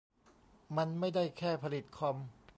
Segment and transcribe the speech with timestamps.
[0.77, 2.15] มันไม่ได้แค่ผลิตคอม